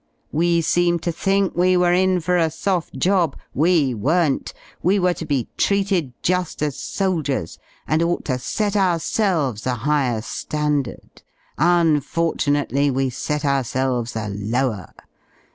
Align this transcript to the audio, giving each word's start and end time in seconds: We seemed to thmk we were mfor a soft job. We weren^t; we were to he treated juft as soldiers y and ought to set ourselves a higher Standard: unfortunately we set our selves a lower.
We 0.31 0.61
seemed 0.61 1.03
to 1.03 1.11
thmk 1.11 1.55
we 1.55 1.77
were 1.77 1.93
mfor 1.93 2.43
a 2.43 2.49
soft 2.49 2.97
job. 2.97 3.37
We 3.53 3.93
weren^t; 3.93 4.51
we 4.81 4.97
were 4.97 5.13
to 5.13 5.27
he 5.29 5.47
treated 5.57 6.13
juft 6.23 6.63
as 6.63 6.75
soldiers 6.75 7.59
y 7.87 7.93
and 7.93 8.01
ought 8.01 8.25
to 8.25 8.39
set 8.39 8.75
ourselves 8.75 9.67
a 9.67 9.75
higher 9.75 10.23
Standard: 10.23 11.21
unfortunately 11.59 12.89
we 12.89 13.11
set 13.11 13.45
our 13.45 13.63
selves 13.63 14.15
a 14.15 14.27
lower. 14.29 14.91